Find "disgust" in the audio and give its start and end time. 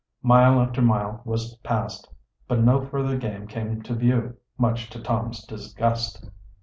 5.45-6.27